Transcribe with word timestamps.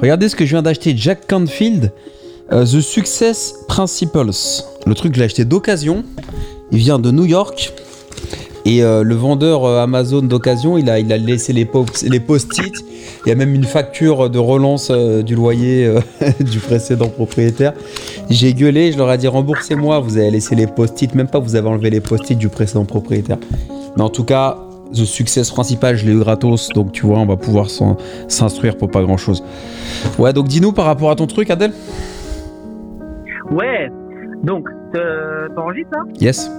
Regardez 0.00 0.28
ce 0.28 0.36
que 0.36 0.44
je 0.44 0.50
viens 0.50 0.62
d'acheter, 0.62 0.94
Jack 0.96 1.26
Canfield, 1.26 1.92
euh, 2.52 2.64
The 2.64 2.80
Success 2.80 3.54
Principles. 3.66 4.30
Le 4.86 4.94
truc, 4.94 5.14
je 5.14 5.18
l'ai 5.18 5.24
acheté 5.24 5.44
d'occasion. 5.44 6.04
Il 6.70 6.78
vient 6.78 7.00
de 7.00 7.10
New 7.10 7.24
York. 7.24 7.72
Et 8.64 8.84
euh, 8.84 9.02
le 9.02 9.14
vendeur 9.16 9.64
euh, 9.64 9.82
Amazon 9.82 10.22
d'occasion, 10.22 10.78
il 10.78 10.88
a, 10.88 11.00
il 11.00 11.12
a 11.12 11.16
laissé 11.16 11.52
les, 11.52 11.68
les 12.04 12.20
post-it. 12.20 12.72
Il 13.26 13.28
y 13.28 13.32
a 13.32 13.34
même 13.34 13.54
une 13.54 13.64
facture 13.64 14.30
de 14.30 14.38
relance 14.38 14.92
du 14.92 15.34
loyer 15.34 15.92
du 16.40 16.60
précédent 16.60 17.08
propriétaire. 17.08 17.72
J'ai 18.30 18.54
gueulé, 18.54 18.92
je 18.92 18.98
leur 18.98 19.10
ai 19.10 19.18
dit 19.18 19.26
remboursez-moi, 19.26 19.98
vous 19.98 20.16
avez 20.16 20.30
laissé 20.30 20.54
les 20.54 20.68
post-it, 20.68 21.12
même 21.16 21.28
pas 21.28 21.40
vous 21.40 21.56
avez 21.56 21.68
enlevé 21.68 21.90
les 21.90 22.00
post-it 22.00 22.38
du 22.38 22.48
précédent 22.48 22.84
propriétaire. 22.84 23.38
Mais 23.96 24.02
en 24.02 24.10
tout 24.10 24.24
cas, 24.24 24.67
The 24.92 25.04
Success 25.04 25.50
principal, 25.50 25.96
je 25.96 26.06
l'ai 26.06 26.12
eu 26.12 26.20
gratos, 26.20 26.70
donc 26.70 26.92
tu 26.92 27.06
vois, 27.06 27.18
on 27.18 27.26
va 27.26 27.36
pouvoir 27.36 27.66
s'instruire 27.68 28.76
pour 28.76 28.90
pas 28.90 29.02
grand 29.02 29.16
chose. 29.16 29.44
Ouais, 30.18 30.32
donc 30.32 30.48
dis-nous 30.48 30.72
par 30.72 30.86
rapport 30.86 31.10
à 31.10 31.16
ton 31.16 31.26
truc, 31.26 31.50
Adèle. 31.50 31.72
Ouais, 33.50 33.90
donc, 34.42 34.68
t'enregistres 35.54 35.90
là 35.92 36.04
Yes. 36.20 36.50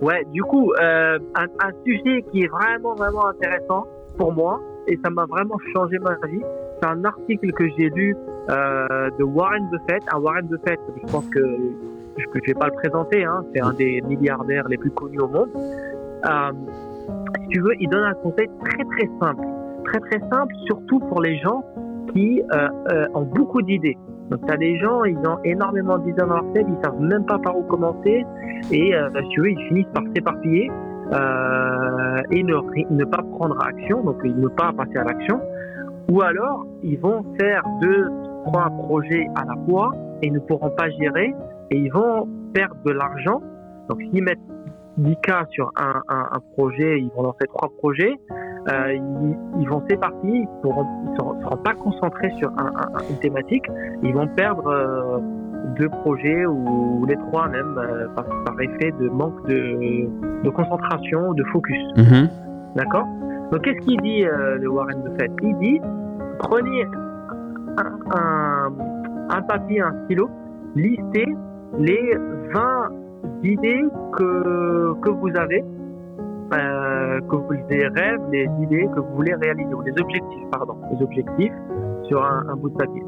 Ouais, 0.00 0.24
du 0.32 0.42
coup, 0.42 0.72
euh, 0.80 1.18
un, 1.34 1.70
sujet 1.84 2.22
qui 2.30 2.42
est 2.42 2.48
vraiment, 2.48 2.94
vraiment 2.94 3.26
intéressant 3.26 3.86
pour 4.16 4.32
moi, 4.32 4.60
et 4.86 4.98
ça 5.04 5.10
m'a 5.10 5.26
vraiment 5.26 5.56
changé 5.74 5.98
ma 5.98 6.14
vie, 6.28 6.42
c'est 6.80 6.88
un 6.88 7.04
article 7.04 7.50
que 7.52 7.68
j'ai 7.76 7.90
lu 7.90 8.16
euh, 8.48 9.10
de 9.18 9.24
Warren 9.24 9.68
Buffett. 9.70 10.02
Un 10.12 10.20
Warren 10.20 10.46
Buffett, 10.46 10.78
je 11.04 11.12
pense 11.12 11.26
que 11.26 11.40
je 12.16 12.24
ne 12.24 12.46
vais 12.46 12.54
pas 12.54 12.66
le 12.66 12.74
présenter, 12.74 13.24
hein, 13.24 13.44
c'est 13.52 13.60
un 13.60 13.72
des 13.72 14.00
milliardaires 14.02 14.68
les 14.68 14.76
plus 14.76 14.90
connus 14.90 15.20
au 15.20 15.28
monde. 15.28 15.50
Euh, 16.26 16.52
si 17.42 17.48
tu 17.48 17.60
veux, 17.60 17.74
il 17.80 17.88
donne 17.88 18.04
un 18.04 18.14
conseil 18.14 18.48
très 18.64 18.84
très 18.84 19.10
simple. 19.20 19.44
Très 19.84 20.00
très 20.00 20.20
simple, 20.30 20.54
surtout 20.66 21.00
pour 21.00 21.22
les 21.22 21.38
gens 21.38 21.62
qui 22.12 22.42
euh, 22.52 22.68
euh, 22.90 23.06
ont 23.14 23.24
beaucoup 23.24 23.62
d'idées. 23.62 23.96
Donc, 24.30 24.44
tu 24.46 24.52
as 24.52 24.56
des 24.56 24.78
gens, 24.78 25.04
ils 25.04 25.18
ont 25.18 25.38
énormément 25.44 25.98
d'idées 25.98 26.18
dans 26.18 26.26
leur 26.26 26.52
tête, 26.52 26.66
ils 26.68 26.84
savent 26.84 27.00
même 27.00 27.24
pas 27.24 27.38
par 27.38 27.56
où 27.56 27.62
commencer, 27.62 28.26
et 28.70 28.94
euh, 28.94 29.08
si 29.22 29.28
tu 29.30 29.40
veux, 29.40 29.50
ils 29.50 29.68
finissent 29.68 29.92
par 29.94 30.02
s'éparpiller 30.14 30.70
euh, 31.12 32.22
et 32.30 32.42
ne, 32.42 33.04
pas 33.04 33.22
prendre 33.22 33.56
action, 33.64 34.02
donc 34.02 34.22
ne 34.22 34.48
pas 34.48 34.72
passer 34.72 34.98
à 34.98 35.04
l'action. 35.04 35.40
Ou 36.10 36.20
alors, 36.20 36.66
ils 36.82 36.98
vont 36.98 37.24
faire 37.38 37.62
deux, 37.80 38.08
trois 38.46 38.68
projets 38.70 39.26
à 39.34 39.44
la 39.46 39.54
fois 39.66 39.92
et 40.22 40.30
ne 40.30 40.38
pourront 40.40 40.70
pas 40.70 40.90
gérer, 40.90 41.34
et 41.70 41.78
ils 41.78 41.92
vont 41.92 42.28
perdre 42.52 42.76
de 42.84 42.92
l'argent. 42.92 43.40
Donc, 43.88 44.00
s'ils 44.10 44.22
mettent 44.22 44.38
10 44.98 45.16
cas 45.22 45.46
sur 45.50 45.70
un, 45.76 46.02
un, 46.08 46.28
un, 46.32 46.40
projet, 46.56 47.00
ils 47.00 47.10
vont 47.16 47.22
lancer 47.22 47.46
trois 47.48 47.70
projets, 47.78 48.14
euh, 48.68 48.92
ils, 48.94 49.36
ils, 49.60 49.68
vont 49.68 49.82
s'éparpiller, 49.88 50.40
ils 50.40 50.68
ne 50.68 51.16
seront, 51.16 51.56
pas 51.64 51.74
concentrés 51.74 52.30
sur 52.38 52.50
un, 52.58 52.72
une 53.08 53.18
thématique, 53.18 53.64
ils 54.02 54.12
vont 54.12 54.26
perdre 54.28 54.66
euh, 54.66 55.18
deux 55.78 55.88
projets 55.88 56.44
ou 56.46 57.06
les 57.06 57.16
trois 57.16 57.48
même 57.48 57.78
euh, 57.78 58.08
par, 58.16 58.24
par, 58.44 58.60
effet 58.60 58.92
de 59.00 59.08
manque 59.08 59.46
de, 59.46 60.42
de 60.42 60.50
concentration, 60.50 61.32
de 61.32 61.44
focus. 61.44 61.82
Mm-hmm. 61.96 62.28
D'accord? 62.74 63.06
Donc 63.52 63.62
qu'est-ce 63.62 63.86
qu'il 63.86 64.00
dit 64.02 64.24
le 64.24 64.68
Warren 64.68 65.00
Buffett? 65.02 65.30
Il 65.42 65.56
dit 65.58 65.80
prenez 66.38 66.86
un, 68.12 68.72
un 69.30 69.42
papier, 69.42 69.80
un 69.80 69.94
stylo, 70.04 70.28
listez 70.74 71.26
les 71.78 72.14
20 72.52 72.87
idées 73.42 73.84
que, 74.16 74.94
que 75.00 75.10
vous 75.10 75.30
avez, 75.36 75.64
euh, 76.54 77.20
que 77.20 77.36
vous, 77.36 77.52
les 77.68 77.88
rêves, 77.88 78.20
les 78.30 78.48
idées 78.62 78.88
que 78.94 79.00
vous 79.00 79.14
voulez 79.14 79.34
réaliser, 79.34 79.74
ou 79.74 79.82
les 79.82 80.00
objectifs, 80.00 80.50
pardon, 80.50 80.76
les 80.92 81.02
objectifs 81.02 81.54
sur 82.04 82.24
un, 82.24 82.46
un 82.48 82.56
bout 82.56 82.70
de 82.70 82.76
papier. 82.76 83.02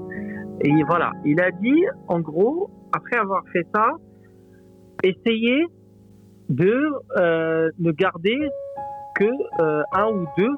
Et 0.62 0.83
voilà, 0.84 1.12
il 1.25 1.41
a 1.41 1.50
dit, 1.50 1.84
en 2.08 2.20
gros, 2.20 2.70
après 2.92 3.17
avoir 3.17 3.42
fait 3.52 3.67
ça, 3.75 3.92
essayez 5.02 5.67
de 6.50 6.92
euh, 7.18 7.70
ne 7.79 7.92
garder 7.92 8.36
que 9.14 9.24
euh, 9.61 9.83
un 9.92 10.08
ou 10.08 10.27
deux 10.36 10.55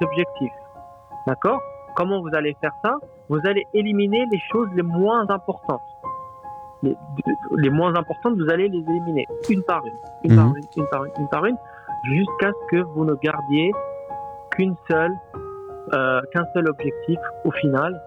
objectifs. 0.00 0.52
D'accord? 1.26 1.60
Comment 1.96 2.20
vous 2.20 2.34
allez 2.34 2.54
faire 2.60 2.72
ça? 2.84 2.94
Vous 3.28 3.40
allez 3.44 3.64
éliminer 3.74 4.24
les 4.30 4.40
choses 4.52 4.68
les 4.76 4.82
moins 4.82 5.28
importantes 5.30 5.80
les, 6.82 7.70
moins 7.70 7.94
importantes, 7.94 8.36
vous 8.36 8.50
allez 8.50 8.68
les 8.68 8.78
éliminer 8.78 9.26
une 9.48 9.62
par 9.62 9.82
une, 9.86 10.30
une, 10.30 10.36
par, 10.36 10.46
mhm. 10.46 10.56
une, 10.56 10.82
une 10.82 10.88
par 10.88 11.04
une, 11.04 11.12
une 11.18 11.28
par 11.28 11.44
une, 11.46 11.56
jusqu'à 12.04 12.50
ce 12.50 12.76
que 12.76 12.82
vous 12.82 13.04
ne 13.04 13.14
gardiez 13.14 13.72
qu'une 14.52 14.74
seule, 14.88 15.12
euh, 15.94 16.20
qu'un 16.32 16.44
seul 16.54 16.68
objectif 16.68 17.18
au 17.44 17.50
final 17.52 18.00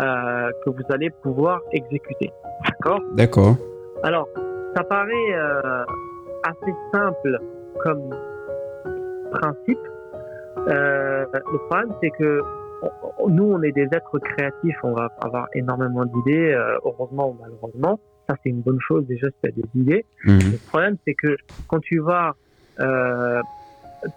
euh, 0.00 0.50
que 0.64 0.70
vous 0.70 0.82
allez 0.90 1.10
pouvoir 1.10 1.60
exécuter. 1.72 2.32
D'accord? 2.64 3.00
D'accord. 3.12 3.56
Alors, 4.02 4.28
ça 4.74 4.84
paraît 4.84 5.32
euh, 5.34 5.84
assez 6.44 6.74
simple 6.92 7.38
comme 7.82 8.10
principe. 9.32 9.78
Le 10.66 11.66
problème, 11.68 11.94
c'est 12.00 12.10
que 12.10 12.42
nous, 13.28 13.44
on 13.44 13.62
est 13.62 13.72
des 13.72 13.88
êtres 13.92 14.18
créatifs, 14.18 14.76
on 14.82 14.92
va 14.92 15.10
avoir 15.20 15.48
énormément 15.54 16.04
d'idées, 16.04 16.52
euh, 16.52 16.78
heureusement 16.84 17.30
ou 17.30 17.36
malheureusement. 17.40 18.00
Ça, 18.28 18.36
c'est 18.42 18.50
une 18.50 18.62
bonne 18.62 18.80
chose 18.80 19.06
déjà 19.06 19.28
si 19.28 19.34
tu 19.42 19.48
as 19.48 19.52
des 19.52 19.80
idées. 19.80 20.04
Mhm. 20.24 20.52
Le 20.52 20.68
problème, 20.68 20.96
c'est 21.06 21.14
que 21.14 21.36
quand 21.68 21.80
tu 21.80 21.98
vas 22.00 22.34
euh, 22.80 23.42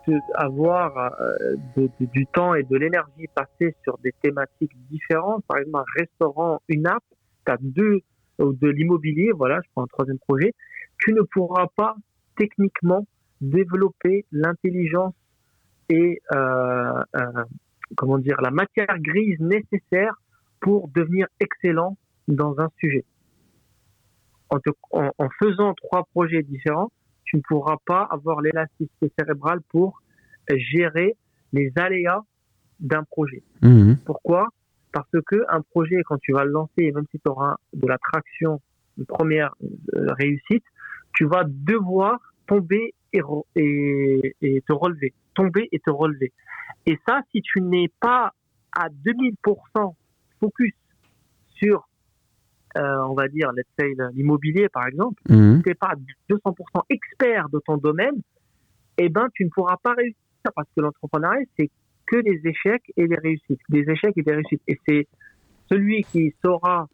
te, 0.05 0.11
avoir 0.35 0.97
euh, 0.97 1.55
de, 1.75 1.89
de, 1.99 2.05
du 2.05 2.25
temps 2.27 2.53
et 2.53 2.63
de 2.63 2.75
l'énergie 2.77 3.27
passée 3.33 3.75
sur 3.83 3.97
des 3.99 4.13
thématiques 4.21 4.75
différentes, 4.89 5.43
par 5.45 5.57
exemple 5.57 5.79
un 5.79 6.01
restaurant, 6.01 6.61
une 6.69 6.87
app, 6.87 7.03
tu 7.45 7.51
as 7.51 7.57
deux, 7.61 8.01
ou 8.39 8.53
de 8.53 8.67
l'immobilier, 8.67 9.31
voilà, 9.35 9.59
je 9.63 9.69
prends 9.73 9.83
un 9.83 9.87
troisième 9.87 10.19
projet, 10.19 10.53
tu 10.99 11.13
ne 11.13 11.21
pourras 11.21 11.67
pas 11.75 11.95
techniquement 12.37 13.05
développer 13.41 14.25
l'intelligence 14.31 15.13
et 15.89 16.21
euh, 16.33 17.03
euh, 17.15 17.43
comment 17.95 18.17
dire 18.17 18.39
la 18.41 18.51
matière 18.51 18.99
grise 18.99 19.39
nécessaire 19.39 20.13
pour 20.59 20.89
devenir 20.89 21.27
excellent 21.39 21.97
dans 22.27 22.59
un 22.59 22.69
sujet. 22.79 23.05
En, 24.49 24.59
te, 24.59 24.69
en, 24.91 25.11
en, 25.17 25.29
faisant 25.39 25.73
trois 25.73 26.05
projets 26.13 26.43
différents, 26.43 26.91
tu 27.25 27.37
ne 27.37 27.41
pourras 27.41 27.77
pas 27.85 28.07
avoir 28.09 28.41
l'élasticité 28.41 29.11
cérébrale 29.17 29.61
pour 29.69 30.01
gérer 30.49 31.15
les 31.53 31.71
aléas 31.75 32.23
d'un 32.79 33.03
projet. 33.03 33.43
Mmh. 33.61 33.95
Pourquoi? 34.05 34.47
Parce 34.91 35.09
que 35.25 35.43
un 35.49 35.61
projet, 35.61 36.01
quand 36.05 36.17
tu 36.19 36.31
vas 36.31 36.45
le 36.45 36.51
lancer, 36.51 36.91
même 36.91 37.05
si 37.11 37.19
tu 37.19 37.29
auras 37.29 37.55
de 37.73 37.87
la 37.87 37.97
traction, 37.97 38.61
de 38.97 39.03
première 39.03 39.53
euh, 39.63 40.13
réussite, 40.13 40.63
tu 41.13 41.25
vas 41.25 41.43
devoir 41.45 42.19
tomber 42.47 42.93
et, 43.13 43.21
et, 43.55 44.35
et 44.41 44.61
te 44.61 44.73
relever, 44.73 45.13
tomber 45.37 45.69
et 45.71 45.79
te 45.79 45.91
relever. 45.91 46.33
Et 46.85 46.97
ça, 47.07 47.21
si 47.31 47.41
tu 47.41 47.61
n'es 47.61 47.87
pas 47.99 48.33
à 48.75 48.89
2000% 48.89 49.93
focus 50.39 50.73
sur, 51.55 51.87
euh, 52.77 52.97
on 53.07 53.13
va 53.13 53.27
dire, 53.27 53.51
let's 53.53 53.65
say, 53.79 53.93
l'immobilier, 54.13 54.67
par 54.69 54.87
exemple, 54.87 55.21
mmh. 55.29 55.57
si 55.57 55.63
tu 55.63 55.69
n'es 55.69 55.75
pas 55.75 55.93
200% 56.29 56.81
expert 56.89 57.49
de 57.49 57.59
ton 57.65 57.77
domaine, 57.77 58.21
eh 58.97 59.09
ben, 59.09 59.27
tu 59.33 59.45
ne 59.45 59.49
pourras 59.49 59.77
pas 59.77 59.93
réussir 59.93 60.17
parce 60.55 60.67
que 60.75 60.81
l'entrepreneuriat, 60.81 61.45
c'est 61.57 61.69
que 62.07 62.17
des 62.21 62.41
échecs 62.45 62.91
et 62.95 63.07
des 63.07 63.15
réussites, 63.15 63.59
des 63.69 63.85
échecs 63.89 64.13
et 64.15 64.23
des 64.23 64.33
réussites. 64.33 64.61
Et 64.67 64.79
c'est 64.87 65.07
celui 65.69 66.03
qui 66.03 66.33
saura 66.43 66.87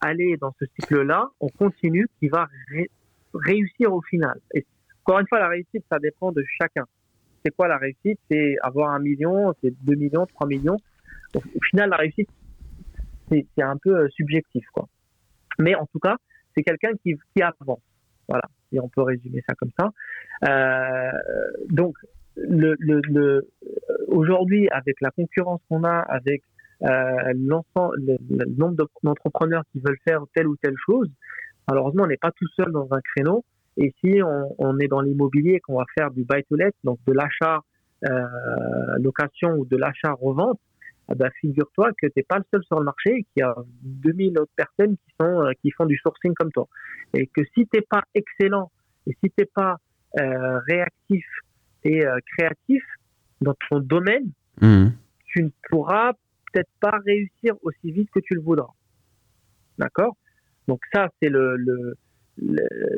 aller 0.00 0.36
dans 0.36 0.52
ce 0.58 0.66
cycle-là, 0.78 1.28
on 1.40 1.48
continue, 1.48 2.06
qui 2.18 2.28
va 2.28 2.48
ré 2.70 2.90
réussir 3.34 3.92
au 3.92 4.02
final. 4.02 4.40
Et 4.54 4.64
encore 5.04 5.20
une 5.20 5.28
fois, 5.28 5.38
la 5.38 5.48
réussite, 5.48 5.84
ça 5.90 5.98
dépend 5.98 6.32
de 6.32 6.42
chacun 6.60 6.84
c'est 7.44 7.54
quoi 7.54 7.68
la 7.68 7.78
réussite? 7.78 8.18
C'est 8.30 8.56
avoir 8.62 8.90
un 8.90 8.98
million, 8.98 9.52
c'est 9.62 9.72
2 9.84 9.94
millions, 9.94 10.26
3 10.26 10.46
millions. 10.46 10.76
Au, 11.34 11.40
final, 11.70 11.90
la 11.90 11.96
réussite, 11.96 12.28
c'est 13.30 13.44
un 13.58 13.76
peu 13.76 13.96
euh, 13.96 14.08
subjectif, 14.10 14.64
quoi. 14.72 14.88
Mais 15.58 15.74
en 15.74 15.86
tout 15.86 15.98
cas, 15.98 16.16
c'est 16.54 16.62
quelqu'un 16.62 16.92
qui, 17.02 17.16
qui 17.34 17.42
avance. 17.42 17.80
Voilà, 18.28 18.44
et 18.72 18.80
on 18.80 18.88
peut 18.88 19.02
résumer 19.02 19.42
ça 19.48 19.54
comme 19.54 19.70
ça. 19.78 19.90
Euh, 20.48 21.12
donc, 21.70 21.96
aujourd'hui, 24.06 24.68
avec 24.70 25.00
la 25.00 25.10
concurrence 25.10 25.60
qu'on 25.68 25.84
a, 25.84 25.98
avec 26.00 26.42
euh, 26.82 27.32
le 27.34 28.56
nombre 28.56 28.86
d'entrepreneurs 29.02 29.64
qui 29.72 29.80
veulent 29.80 29.98
faire 30.06 30.22
telle 30.34 30.46
ou 30.46 30.56
telle 30.56 30.76
chose, 30.86 31.10
malheureusement, 31.68 32.04
on 32.04 32.06
n'est 32.06 32.16
pas 32.16 32.32
tout 32.32 32.48
seul 32.56 32.70
dans 32.70 32.88
un 32.92 33.00
créneau. 33.00 33.44
Et 33.78 33.94
si 34.00 34.20
on, 34.22 34.54
on 34.58 34.78
est 34.78 34.88
dans 34.88 35.00
l'immobilier, 35.00 35.60
qu'on 35.60 35.78
va 35.78 35.84
faire 35.96 36.10
du 36.10 36.24
buy-to-let, 36.24 36.72
donc 36.84 36.98
de 37.06 37.12
l'achat 37.12 37.62
euh, 38.04 38.98
location 39.00 39.54
ou 39.54 39.66
de 39.66 39.76
l'achat 39.76 40.12
revente, 40.12 40.60
eh 41.10 41.14
ben, 41.14 41.30
figure-toi 41.40 41.90
que 42.00 42.06
tu 42.06 42.12
n'es 42.16 42.22
pas 42.22 42.38
le 42.38 42.44
seul 42.52 42.62
sur 42.64 42.78
le 42.78 42.84
marché 42.84 43.10
et 43.10 43.22
qu'il 43.24 43.40
y 43.40 43.42
a 43.42 43.54
2000 43.82 44.38
autres 44.38 44.52
personnes 44.54 44.96
qui, 44.96 45.14
sont, 45.20 45.42
euh, 45.42 45.52
qui 45.62 45.70
font 45.72 45.86
du 45.86 45.96
sourcing 45.96 46.32
comme 46.34 46.52
toi. 46.52 46.68
Et 47.14 47.26
que 47.26 47.42
si 47.54 47.66
tu 47.66 47.68
n'es 47.74 47.80
pas 47.88 48.02
excellent 48.14 48.70
et 49.06 49.16
si 49.22 49.30
tu 49.30 49.34
n'es 49.38 49.46
pas 49.46 49.78
euh, 50.20 50.58
réactif 50.68 51.24
et 51.84 52.04
créatif 52.36 52.82
dans 53.40 53.54
ton 53.70 53.78
domaine, 53.80 54.30
mmh. 54.60 54.88
tu 55.26 55.44
ne 55.44 55.48
pourras 55.70 56.12
peut-être 56.52 56.70
pas 56.80 56.98
réussir 57.06 57.54
aussi 57.62 57.90
vite 57.92 58.10
que 58.12 58.20
tu 58.20 58.34
le 58.34 58.40
voudras. 58.40 58.70
D'accord? 59.78 60.16
Donc 60.66 60.80
ça, 60.92 61.08
c'est 61.20 61.30
le, 61.30 61.96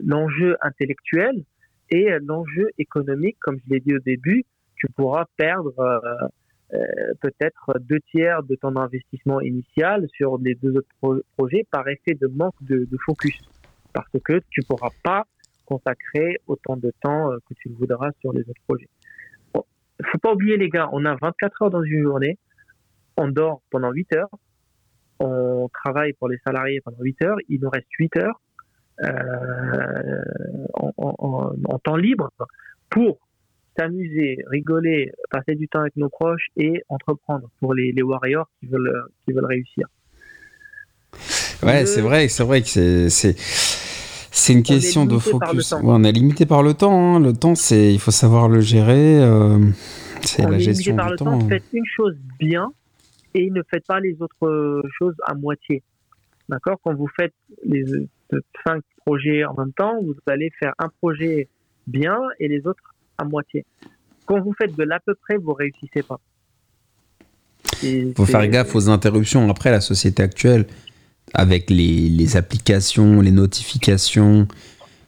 l'enjeu 0.02 0.56
intellectuel 0.62 1.44
et 1.90 2.08
l'enjeu 2.22 2.70
économique, 2.78 3.36
comme 3.40 3.58
je 3.64 3.74
l'ai 3.74 3.80
dit 3.80 3.94
au 3.94 3.98
début, 3.98 4.44
tu 4.76 4.86
pourras 4.96 5.26
perdre 5.36 5.78
euh, 5.78 6.28
euh, 6.72 7.14
peut-être 7.20 7.72
deux 7.80 8.00
tiers 8.10 8.42
de 8.42 8.54
ton 8.54 8.76
investissement 8.76 9.40
initial 9.40 10.06
sur 10.14 10.38
les 10.38 10.54
deux 10.54 10.76
autres 10.76 11.20
projets 11.36 11.66
par 11.70 11.86
effet 11.88 12.14
de 12.14 12.28
manque 12.28 12.54
de, 12.62 12.86
focus, 13.04 13.38
parce 13.92 14.08
que 14.24 14.40
tu 14.50 14.62
pourras 14.62 14.90
pas 15.02 15.24
consacrer 15.66 16.36
autant 16.46 16.76
de 16.76 16.92
temps 17.02 17.32
euh, 17.32 17.38
que 17.48 17.54
tu 17.54 17.68
le 17.68 17.74
voudras 17.74 18.10
sur 18.20 18.32
les 18.32 18.42
autres 18.42 18.62
projets. 18.66 18.88
Bon, 19.52 19.64
faut 20.04 20.18
pas 20.18 20.32
oublier 20.32 20.56
les 20.56 20.68
gars, 20.68 20.88
on 20.92 21.04
a 21.04 21.16
24 21.20 21.62
heures 21.62 21.70
dans 21.70 21.82
une 21.82 22.02
journée, 22.02 22.38
on 23.16 23.28
dort 23.28 23.62
pendant 23.70 23.90
8 23.90 24.14
heures, 24.14 24.30
on 25.18 25.68
travaille 25.68 26.12
pour 26.14 26.28
les 26.28 26.38
salariés 26.46 26.80
pendant 26.80 27.00
8 27.00 27.22
heures, 27.22 27.36
il 27.48 27.60
nous 27.60 27.68
reste 27.68 27.88
8 27.98 28.16
heures 28.16 28.40
euh, 29.02 30.22
en, 30.96 31.78
temps 31.82 31.96
libre 31.96 32.30
pour 32.90 33.18
s'amuser, 33.78 34.38
rigoler, 34.46 35.12
passer 35.30 35.54
du 35.54 35.68
temps 35.68 35.80
avec 35.80 35.96
nos 35.96 36.08
proches 36.08 36.48
et 36.56 36.82
entreprendre 36.88 37.48
pour 37.60 37.72
les, 37.74 37.94
warriors 38.02 38.48
qui 38.58 38.66
veulent, 38.66 39.04
qui 39.24 39.32
veulent 39.32 39.46
réussir. 39.46 39.86
Ouais, 41.62 41.86
c'est 41.86 42.00
vrai, 42.00 42.28
c'est 42.28 42.44
vrai 42.44 42.60
que 42.62 43.08
c'est 43.08 43.34
c'est 44.32 44.52
une 44.52 44.62
question 44.62 45.06
de 45.06 45.18
focus. 45.18 45.72
on 45.72 46.04
est 46.04 46.12
limité 46.12 46.46
par 46.46 46.62
le 46.62 46.74
temps. 46.74 47.16
Hein. 47.16 47.20
Le 47.20 47.32
temps, 47.32 47.54
c'est 47.54 47.92
il 47.92 47.98
faut 47.98 48.10
savoir 48.10 48.48
le 48.48 48.60
gérer. 48.60 49.20
Euh, 49.20 49.58
c'est 50.22 50.42
la 50.42 50.58
gestion 50.58 50.94
par 50.96 51.06
du 51.06 51.12
le 51.12 51.18
temps. 51.18 51.48
Faites 51.48 51.64
une 51.72 51.86
chose 51.86 52.16
bien 52.38 52.72
et 53.34 53.50
ne 53.50 53.62
faites 53.70 53.86
pas 53.86 54.00
les 54.00 54.16
autres 54.20 54.82
choses 54.98 55.14
à 55.26 55.34
moitié. 55.34 55.82
D'accord? 56.48 56.78
Quand 56.82 56.94
vous 56.94 57.08
faites 57.16 57.34
les 57.64 57.84
cinq 58.66 58.82
projets 59.04 59.44
en 59.44 59.54
même 59.54 59.72
temps, 59.72 60.00
vous 60.02 60.14
allez 60.26 60.50
faire 60.58 60.72
un 60.78 60.88
projet 61.00 61.48
bien 61.86 62.18
et 62.38 62.48
les 62.48 62.66
autres 62.66 62.94
à 63.18 63.24
moitié. 63.24 63.64
Quand 64.26 64.40
vous 64.40 64.54
faites 64.60 64.76
de 64.76 64.84
l'à 64.84 65.00
peu 65.00 65.14
près, 65.14 65.36
vous 65.36 65.52
réussissez 65.52 66.02
pas. 66.02 66.20
Il 67.82 68.12
faut 68.16 68.26
faire 68.26 68.46
gaffe 68.48 68.74
aux 68.74 68.88
interruptions. 68.88 69.48
Après, 69.50 69.70
la 69.70 69.80
société 69.80 70.22
actuelle, 70.22 70.66
avec 71.34 71.70
les, 71.70 72.08
les 72.08 72.36
applications, 72.36 73.20
les 73.20 73.30
notifications, 73.30 74.46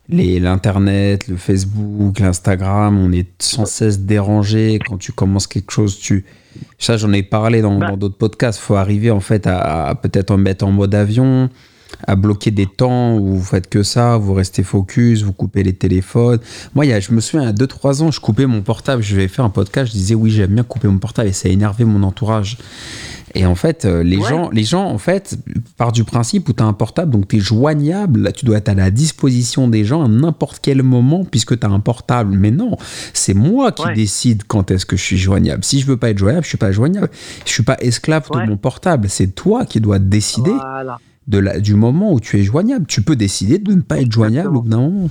l'internet, 0.09 1.29
le 1.29 1.37
Facebook, 1.37 2.19
l'Instagram, 2.19 2.99
on 2.99 3.13
est 3.13 3.29
sans 3.43 3.67
cesse 3.67 4.01
dérangé. 4.01 4.79
Quand 4.87 4.99
tu 4.99 5.13
commences 5.13 5.47
quelque 5.47 5.71
chose, 5.71 5.99
tu 5.99 6.25
ça 6.79 6.97
j'en 6.97 7.13
ai 7.13 7.23
parlé 7.23 7.63
dans 7.63 7.79
bah. 7.79 7.97
d'autres 7.97 8.19
podcasts. 8.19 8.61
Faut 8.61 8.75
arriver 8.75 9.11
en 9.11 9.21
fait 9.21 9.47
à, 9.47 9.95
peut-être 10.01 10.31
en 10.31 10.39
mettre 10.39 10.65
en 10.67 10.71
mode 10.71 10.95
avion, 10.95 11.49
à 12.07 12.17
bloquer 12.17 12.51
des 12.51 12.67
temps 12.67 13.17
où 13.17 13.37
vous 13.37 13.45
faites 13.45 13.69
que 13.69 13.83
ça, 13.83 14.17
vous 14.17 14.35
restez 14.35 14.63
focus, 14.63 15.23
vous 15.23 15.33
coupez 15.33 15.63
les 15.63 15.73
téléphones. 15.73 16.41
Moi, 16.75 16.87
y 16.87 16.93
a, 16.93 17.01
je 17.01 17.13
me 17.13 17.21
souviens, 17.21 17.49
à 17.49 17.53
2-3 17.53 18.03
ans, 18.03 18.11
je 18.11 18.21
coupais 18.21 18.47
mon 18.47 18.63
portable, 18.63 19.03
je 19.03 19.17
vais 19.17 19.29
faire 19.29 19.45
un 19.45 19.51
podcast, 19.51 19.93
je 19.93 19.97
disais 19.97 20.15
oui, 20.15 20.31
j'aime 20.31 20.55
bien 20.55 20.65
couper 20.65 20.89
mon 20.89 20.99
portable 20.99 21.29
et 21.29 21.33
ça 21.33 21.49
a 21.49 21.53
énervé 21.53 21.85
mon 21.85 22.03
entourage. 22.03 22.59
Et 23.35 23.47
en 23.47 23.55
fait, 23.55 23.85
euh, 23.85 24.03
les, 24.03 24.21
gens, 24.21 24.51
les 24.51 24.65
gens, 24.65 24.85
en 24.85 24.99
fait, 24.99 25.39
partent 25.77 25.95
du 25.95 26.05
principe 26.05 26.49
où 26.49 26.53
tu 26.53 26.63
as 26.63 26.67
un 26.67 26.73
portable, 26.73 27.11
donc 27.11 27.29
tu 27.29 27.37
es 27.37 27.41
joignable, 27.41 28.21
là, 28.21 28.33
tu 28.33 28.45
dois 28.45 28.59
être 28.59 28.69
à 28.69 28.75
la 28.75 28.91
disposition 28.91 29.69
des 29.69 29.85
gens 29.85 30.05
à 30.05 30.09
n'importe 30.09 30.59
quel 30.61 30.83
moment 30.83 31.25
puisque 31.25 31.59
tu 31.59 31.67
as 31.67 31.71
un 31.71 31.81
portable. 31.81 32.37
Mais 32.37 32.51
non, 32.51 32.77
c'est 33.15 33.35
moi 33.35 33.73
qui 33.73 33.85
décide 33.95 34.43
quand 34.47 34.71
est-ce 34.71 34.85
que 34.85 34.97
je 34.97 35.03
suis 35.03 35.19
joignable. 35.19 35.65
Si 35.65 35.81
je 35.81 35.87
veux 35.87 35.97
pas 35.97 36.11
être 36.11 36.19
joignable, 36.19 36.45
je 36.45 36.51
suis 36.51 36.59
pas 36.59 36.73
joignable. 36.73 37.11
Je 37.47 37.51
suis 37.51 37.63
pas 37.63 37.77
esclave 37.81 38.29
de 38.31 38.47
mon 38.47 38.57
portable. 38.57 39.09
C'est 39.09 39.35
toi 39.35 39.65
qui 39.65 39.81
dois 39.81 39.99
décider 39.99 40.53
de 41.27 41.39
la, 41.39 41.61
du 41.61 41.75
moment 41.75 42.13
où 42.13 42.21
tu 42.21 42.39
es 42.39 42.43
joignable. 42.43 42.87
Tu 42.87 43.03
peux 43.03 43.17
décider 43.17 43.59
de 43.59 43.73
ne 43.73 43.83
pas 43.83 44.01
être 44.01 44.13
joignable 44.13 44.57
au 44.57 44.63
bout 44.63 44.69
d'un 44.69 44.81
moment. 44.81 45.11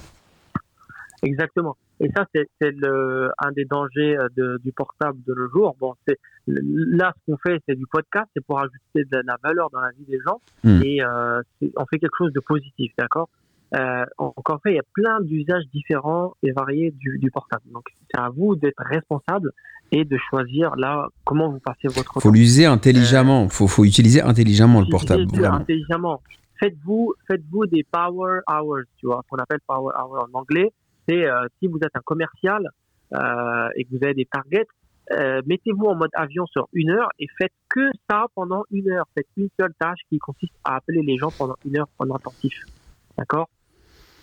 Exactement. 1.24 1.78
Et 2.00 2.10
ça, 2.16 2.26
c'est 2.34 2.48
un 2.62 3.52
des 3.52 3.66
dangers 3.66 4.18
euh, 4.18 4.58
du 4.64 4.72
portable 4.72 5.20
de 5.28 5.36
nos 5.36 5.50
jours. 5.50 5.76
Bon, 5.80 5.94
c'est 6.08 6.18
là 6.48 7.14
ce 7.16 7.32
qu'on 7.32 7.38
fait, 7.38 7.62
c'est 7.68 7.76
du 7.76 7.86
podcast, 7.86 8.28
c'est 8.36 8.44
pour 8.44 8.60
ajouter 8.60 9.06
de 9.06 9.22
la 9.24 9.38
valeur 9.44 9.70
dans 9.70 9.82
la 9.82 9.92
vie 9.92 10.06
des 10.06 10.20
gens 10.26 10.42
hmm. 10.64 10.82
et 10.84 11.04
euh, 11.04 11.42
on 11.78 11.86
fait 11.86 12.00
quelque 12.00 12.18
chose 12.18 12.34
de 12.34 12.40
positif, 12.40 12.92
d'accord? 12.98 13.30
Euh, 13.76 14.04
Encore 14.18 14.60
fait, 14.64 14.72
il 14.72 14.76
y 14.76 14.80
a 14.80 14.84
plein 14.94 15.22
d'usages 15.22 15.64
différents 15.72 16.34
et 16.42 16.52
variés 16.52 16.92
du, 16.92 17.20
du 17.20 17.30
portable. 17.30 17.64
Donc, 17.72 17.86
c'est 18.12 18.20
à 18.20 18.30
vous 18.30 18.56
d'être 18.56 18.84
responsable 18.84 19.52
et 19.92 20.06
de 20.06 20.18
choisir 20.30 20.76
là 20.76 21.08
comment 21.26 21.50
vous 21.50 21.60
passez 21.60 21.88
votre 21.88 22.14
temps. 22.14 22.20
Faut 22.20 22.32
l'user 22.32 22.66
intelligemment. 22.66 23.50
faut, 23.50 23.68
faut 23.68 23.86
utiliser 23.86 24.22
intelligemment 24.22 24.80
le 24.82 24.88
portable. 24.90 25.28
Intelligemment. 25.44 26.22
Faites-vous, 26.60 27.14
faites-vous 27.28 27.66
des 27.66 27.84
power 27.92 28.42
hours, 28.48 28.84
tu 28.98 29.08
vois, 29.08 29.22
qu'on 29.28 29.38
appelle 29.38 29.60
power 29.68 29.94
hours 29.98 30.28
en 30.32 30.40
anglais 30.40 30.72
c'est 31.08 31.26
euh, 31.26 31.48
si 31.60 31.68
vous 31.68 31.80
êtes 31.84 31.96
un 31.96 32.02
commercial 32.02 32.70
euh, 33.14 33.70
et 33.76 33.86
que 33.86 33.90
vous 33.92 34.04
avez 34.04 34.14
des 34.14 34.26
targets, 34.26 34.68
euh, 35.12 35.42
mettez-vous 35.46 35.86
en 35.86 35.96
mode 35.96 36.12
avion 36.14 36.46
sur 36.46 36.70
une 36.74 36.92
heure 36.92 37.10
et 37.20 37.28
faites 37.38 37.54
que 37.70 37.90
ça 38.10 38.28
pendant 38.36 38.64
une 38.72 38.90
heure. 38.90 39.06
Faites 39.16 39.28
une 39.36 39.50
seule 39.60 39.74
tâche 39.80 40.00
qui 40.10 40.20
consiste 40.20 40.54
à 40.64 40.76
appeler 40.76 41.02
les 41.02 41.18
gens 41.18 41.32
pendant 41.38 41.56
une 41.66 41.80
heure 41.80 41.90
en 42.00 42.10
intensif. 42.12 42.54
D'accord? 43.18 43.50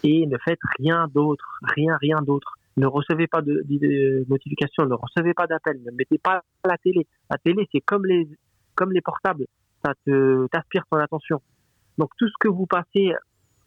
Et 0.04 0.26
ne 0.26 0.38
faites 0.38 0.60
rien 0.78 1.08
d'autre. 1.12 1.58
Rien, 1.62 1.96
rien 2.00 2.22
d'autre. 2.22 2.57
Ne 2.78 2.86
recevez 2.86 3.26
pas 3.26 3.42
de, 3.42 4.24
notifications, 4.28 4.86
ne 4.86 4.94
recevez 4.94 5.34
pas 5.34 5.46
d'appels, 5.46 5.80
ne 5.84 5.90
mettez 5.90 6.18
pas 6.18 6.42
la 6.64 6.78
télé. 6.78 7.06
La 7.30 7.36
télé, 7.38 7.68
c'est 7.72 7.80
comme 7.80 8.06
les, 8.06 8.28
comme 8.74 8.92
les 8.92 9.00
portables. 9.00 9.46
Ça 9.84 9.94
te, 10.06 10.46
t'aspire 10.48 10.84
ton 10.90 10.98
attention. 10.98 11.40
Donc 11.98 12.10
tout 12.16 12.28
ce 12.28 12.34
que 12.38 12.48
vous 12.48 12.66
passez 12.66 13.12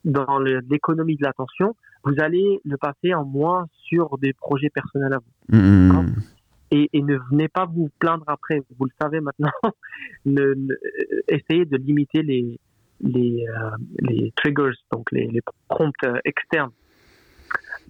dans 0.05 0.39
l'économie 0.39 1.17
de 1.17 1.23
l'attention, 1.23 1.75
vous 2.03 2.15
allez 2.19 2.61
le 2.63 2.77
passer 2.77 3.13
en 3.13 3.25
moins 3.25 3.67
sur 3.73 4.17
des 4.17 4.33
projets 4.33 4.69
personnels 4.69 5.13
à 5.13 5.17
vous. 5.17 5.57
Mmh. 5.57 6.05
Et, 6.71 6.89
et, 6.93 7.01
ne 7.01 7.17
venez 7.29 7.49
pas 7.49 7.65
vous 7.65 7.89
plaindre 7.99 8.23
après. 8.27 8.61
Vous 8.79 8.85
le 8.85 8.91
savez 8.99 9.19
maintenant. 9.19 9.51
ne, 10.25 10.55
essayez 11.27 11.65
de 11.65 11.75
limiter 11.75 12.23
les, 12.23 12.57
les, 13.01 13.45
euh, 13.47 13.71
les 13.99 14.31
triggers, 14.37 14.71
donc 14.91 15.11
les, 15.11 15.27
les 15.27 15.41
prompts 15.67 15.93
externes 16.23 16.71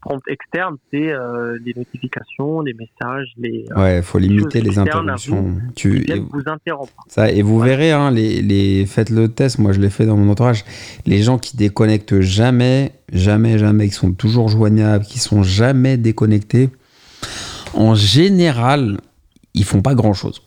prompt 0.01 0.21
externe, 0.27 0.77
c'est 0.91 1.11
euh, 1.11 1.57
les 1.63 1.73
notifications, 1.75 2.61
les 2.61 2.73
messages, 2.73 3.27
les. 3.37 3.65
Euh, 3.71 3.81
ouais, 3.81 3.97
il 3.97 4.03
faut 4.03 4.19
limiter 4.19 4.61
les 4.61 4.77
interruptions. 4.77 5.57
tu 5.75 6.05
vous 6.31 6.43
interrompre. 6.47 6.93
Ça, 7.07 7.31
et 7.31 7.41
vous 7.41 7.59
verrez, 7.59 7.91
hein, 7.91 8.11
les, 8.11 8.41
les, 8.41 8.85
faites 8.85 9.09
le 9.09 9.29
test. 9.29 9.59
Moi, 9.59 9.71
je 9.71 9.79
l'ai 9.79 9.89
fait 9.89 10.05
dans 10.05 10.17
mon 10.17 10.29
entourage. 10.29 10.65
Les 11.05 11.21
gens 11.21 11.37
qui 11.37 11.55
déconnectent 11.55 12.19
jamais, 12.19 12.91
jamais, 13.13 13.57
jamais, 13.57 13.87
qui 13.87 13.93
sont 13.93 14.11
toujours 14.11 14.49
joignables, 14.49 15.05
qui 15.05 15.19
sont 15.19 15.43
jamais 15.43 15.97
déconnectés, 15.97 16.69
en 17.73 17.95
général, 17.95 18.99
ils 19.53 19.65
font 19.65 19.81
pas 19.81 19.95
grand 19.95 20.13
chose. 20.13 20.41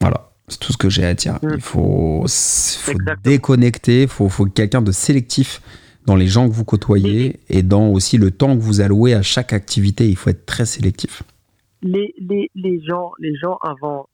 Voilà. 0.00 0.30
C'est 0.48 0.60
tout 0.60 0.72
ce 0.72 0.78
que 0.78 0.90
j'ai 0.90 1.04
à 1.04 1.14
dire. 1.14 1.38
Mm. 1.42 1.54
Il 1.54 1.60
faut, 1.60 2.24
faut 2.28 2.98
déconnecter, 3.22 4.02
il 4.02 4.08
faut, 4.08 4.28
faut 4.28 4.44
quelqu'un 4.46 4.82
de 4.82 4.92
sélectif 4.92 5.60
dans 6.06 6.16
les 6.16 6.26
gens 6.26 6.48
que 6.48 6.52
vous 6.52 6.64
côtoyez 6.64 7.40
et 7.48 7.62
dans 7.62 7.88
aussi 7.88 8.18
le 8.18 8.30
temps 8.30 8.56
que 8.56 8.62
vous 8.62 8.80
allouez 8.80 9.14
à 9.14 9.22
chaque 9.22 9.52
activité. 9.52 10.08
Il 10.08 10.16
faut 10.16 10.30
être 10.30 10.46
très 10.46 10.66
sélectif. 10.66 11.22
Les, 11.82 12.14
les, 12.18 12.50
les 12.54 12.80
gens, 12.82 13.12
les 13.18 13.34
gens 13.36 13.58
avant, 13.62 14.08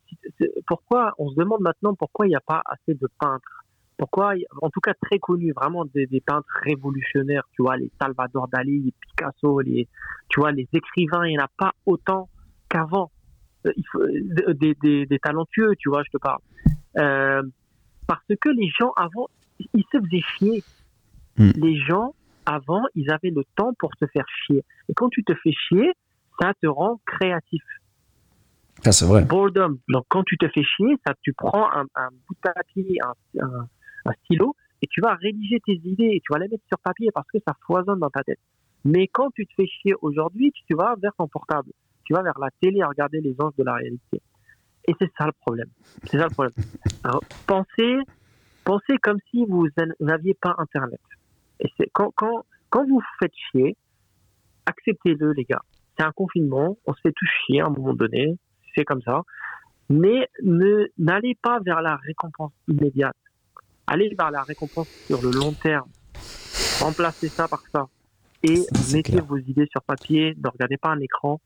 pourquoi 0.66 1.14
on 1.18 1.30
se 1.30 1.36
demande 1.36 1.60
maintenant 1.60 1.94
pourquoi 1.94 2.26
il 2.26 2.30
n'y 2.30 2.36
a 2.36 2.40
pas 2.40 2.62
assez 2.64 2.94
de 2.94 3.08
peintres? 3.18 3.64
Pourquoi, 3.96 4.32
en 4.62 4.70
tout 4.70 4.80
cas 4.80 4.94
très 4.94 5.18
connus, 5.18 5.52
vraiment 5.52 5.84
des, 5.84 6.06
peintres 6.24 6.48
révolutionnaires, 6.62 7.42
tu 7.52 7.62
vois, 7.62 7.76
les 7.76 7.90
Salvador 8.00 8.48
Dali, 8.48 8.80
les 8.80 8.94
Picasso, 8.98 9.60
les, 9.60 9.88
tu 10.30 10.40
vois, 10.40 10.52
les 10.52 10.66
écrivains, 10.72 11.26
il 11.26 11.32
n'y 11.32 11.38
en 11.38 11.44
a 11.44 11.50
pas 11.58 11.74
autant 11.84 12.28
qu'avant. 12.70 13.10
Euh, 13.66 14.54
des, 14.54 14.74
des, 14.74 15.18
talentueux, 15.18 15.74
tu 15.78 15.90
vois, 15.90 16.02
je 16.02 16.10
te 16.10 16.16
parle. 16.16 16.40
Euh, 16.96 17.42
parce 18.06 18.24
que 18.40 18.48
les 18.48 18.70
gens 18.80 18.92
avant, 18.96 19.28
ils 19.74 19.84
se 19.92 19.98
faisaient 19.98 20.22
chier. 20.38 20.64
Hmm. 21.40 21.52
Les 21.56 21.74
gens, 21.78 22.14
avant, 22.44 22.82
ils 22.94 23.10
avaient 23.10 23.30
le 23.30 23.44
temps 23.56 23.72
pour 23.78 23.90
se 23.98 24.04
faire 24.12 24.26
chier. 24.44 24.62
Et 24.90 24.94
quand 24.94 25.08
tu 25.08 25.24
te 25.24 25.32
fais 25.42 25.52
chier, 25.52 25.94
ça 26.38 26.52
te 26.60 26.66
rend 26.66 27.00
créatif. 27.06 27.62
Ça, 28.82 28.92
c'est 28.92 29.06
vrai. 29.06 29.24
Boredom. 29.24 29.78
Donc, 29.88 30.04
quand 30.10 30.22
tu 30.22 30.36
te 30.36 30.46
fais 30.48 30.62
chier, 30.62 30.96
ça, 31.06 31.14
tu 31.22 31.32
prends 31.32 31.70
un, 31.72 31.84
bout 32.28 32.34
de 32.34 32.52
papier, 32.52 32.98
un, 33.38 34.12
stylo, 34.24 34.54
et 34.82 34.86
tu 34.86 35.00
vas 35.00 35.14
rédiger 35.14 35.60
tes 35.64 35.80
idées 35.82 36.10
et 36.12 36.20
tu 36.20 36.30
vas 36.30 36.38
les 36.38 36.48
mettre 36.48 36.64
sur 36.68 36.78
papier 36.78 37.08
parce 37.14 37.26
que 37.32 37.38
ça 37.46 37.54
foisonne 37.66 38.00
dans 38.00 38.10
ta 38.10 38.22
tête. 38.22 38.38
Mais 38.84 39.08
quand 39.08 39.30
tu 39.34 39.46
te 39.46 39.52
fais 39.54 39.66
chier 39.66 39.94
aujourd'hui, 40.02 40.52
tu 40.52 40.74
vas 40.74 40.94
vers 41.00 41.12
ton 41.16 41.26
portable. 41.26 41.70
Tu 42.04 42.12
vas 42.12 42.22
vers 42.22 42.38
la 42.38 42.50
télé 42.60 42.82
à 42.82 42.88
regarder 42.88 43.22
les 43.22 43.34
anges 43.38 43.56
de 43.56 43.64
la 43.64 43.74
réalité. 43.74 44.20
Et 44.86 44.94
c'est 44.98 45.10
ça 45.16 45.24
le 45.24 45.32
problème. 45.32 45.68
C'est 46.04 46.18
ça 46.18 46.24
le 46.24 46.30
problème. 46.30 46.54
Alors, 47.04 47.22
pensez, 47.46 47.96
pensez 48.64 48.98
comme 49.02 49.18
si 49.30 49.46
vous 49.46 49.68
n'aviez 50.00 50.34
pas 50.34 50.54
Internet. 50.58 51.00
Et 51.60 51.68
quand, 51.92 52.12
quand, 52.16 52.44
quand 52.70 52.84
vous 52.86 52.96
vous 52.96 53.02
faites 53.18 53.34
chier, 53.50 53.76
acceptez-le, 54.66 55.32
les 55.32 55.44
gars. 55.44 55.62
C'est 55.98 56.04
un 56.04 56.12
confinement, 56.12 56.78
on 56.86 56.94
se 56.94 57.00
fait 57.02 57.12
tous 57.12 57.28
chier 57.46 57.60
à 57.60 57.66
un 57.66 57.70
moment 57.70 57.94
donné, 57.94 58.38
c'est 58.74 58.84
comme 58.84 59.02
ça. 59.02 59.22
Mais 59.88 60.28
ne 60.42 60.86
n'allez 60.98 61.36
pas 61.42 61.58
vers 61.60 61.82
la 61.82 61.96
récompense 61.96 62.52
immédiate. 62.68 63.16
Allez 63.86 64.14
vers 64.16 64.30
la 64.30 64.42
récompense 64.42 64.88
sur 65.06 65.20
le 65.20 65.30
long 65.30 65.52
terme. 65.52 65.88
Remplacez 66.80 67.28
ça 67.28 67.48
par 67.48 67.62
ça. 67.72 67.88
Et 68.42 68.64
mettez 68.94 69.12
clair. 69.12 69.24
vos 69.24 69.36
idées 69.36 69.66
sur 69.70 69.82
papier, 69.82 70.34
ne 70.42 70.48
regardez 70.48 70.78
pas 70.78 70.90
un 70.90 71.00
écran 71.00 71.40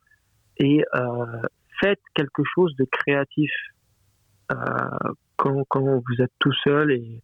et 0.58 0.84
euh, 0.94 1.42
faites 1.80 2.02
quelque 2.14 2.42
chose 2.54 2.76
de 2.76 2.84
créatif 2.84 3.50
euh, 4.52 4.56
quand, 5.36 5.64
quand 5.68 5.80
vous 5.80 6.22
êtes 6.22 6.32
tout 6.38 6.52
seul 6.62 6.92
et, 6.92 7.22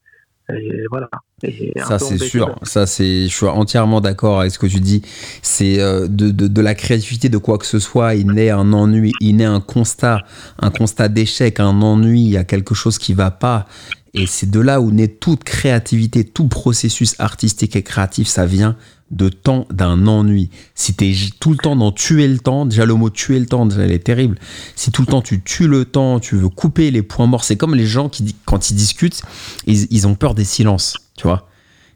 et 0.55 0.85
voilà. 0.91 1.09
Et 1.43 1.73
Ça 1.87 1.99
c'est 1.99 2.19
sûr, 2.19 2.55
ça 2.63 2.87
c'est, 2.87 3.29
je 3.29 3.35
suis 3.35 3.47
entièrement 3.47 4.01
d'accord 4.01 4.41
avec 4.41 4.53
ce 4.53 4.59
que 4.59 4.67
tu 4.67 4.81
dis. 4.81 5.03
C'est 5.43 5.81
euh, 5.81 6.07
de, 6.07 6.31
de, 6.31 6.49
de 6.49 6.61
la 6.61 6.75
créativité 6.75 7.29
de 7.29 7.39
quoi 7.39 7.59
que 7.59 7.67
ce 7.67 7.79
soit, 7.79 8.15
il 8.15 8.27
naît 8.27 8.51
un 8.51 8.73
ennui, 8.73 9.13
il 9.21 9.37
naît 9.37 9.45
un 9.45 9.61
constat, 9.61 10.23
un 10.59 10.71
constat 10.71 11.09
d'échec, 11.09 11.61
un 11.61 11.81
ennui, 11.81 12.23
il 12.23 12.31
y 12.31 12.37
a 12.37 12.45
quelque 12.45 12.75
chose 12.75 12.99
qui 12.99 13.15
va 13.15 13.31
pas. 13.31 13.67
Et 14.13 14.27
c'est 14.27 14.51
de 14.51 14.61
là 14.61 14.81
où 14.81 14.91
naît 14.91 15.09
toute 15.09 15.45
créativité, 15.45 16.25
tout 16.25 16.49
processus 16.49 17.15
artistique 17.19 17.77
et 17.77 17.83
créatif, 17.83 18.29
ça 18.29 18.45
vient 18.45 18.77
de 19.11 19.29
temps 19.29 19.67
d'un 19.73 20.07
ennui. 20.07 20.51
Si 20.75 20.95
tu 20.95 21.11
es 21.11 21.15
tout 21.41 21.51
le 21.51 21.57
temps 21.57 21.75
dans 21.77 21.91
tuer 21.93 22.29
le 22.29 22.39
temps, 22.39 22.65
déjà 22.67 22.85
le 22.85 22.95
mot 22.95 23.11
tuer 23.11 23.39
le 23.41 23.47
temps, 23.47 23.67
déjà, 23.67 23.85
il 23.85 23.93
est 23.93 23.99
terrible. 24.05 24.39
Si 24.77 24.91
tout 24.93 25.03
le 25.03 25.07
temps 25.09 25.21
tu 25.23 25.43
tues 25.43 25.67
le 25.69 25.85
temps, 25.85 26.21
tu 26.21 26.37
veux 26.37 26.49
couper 26.49 26.91
les 26.91 27.03
points 27.03 27.27
morts, 27.27 27.43
c'est 27.45 27.57
comme 27.57 27.75
les 27.75 27.87
gens 27.87 28.09
qui, 28.09 28.35
quand 28.45 28.71
ils 28.71 28.75
discutent, 28.75 29.23
ils, 29.67 29.87
ils 29.91 30.07
ont 30.07 30.15
peur 30.15 30.35
des 30.35 30.45
silences, 30.45 30.97
tu 31.17 31.25
vois. 31.27 31.49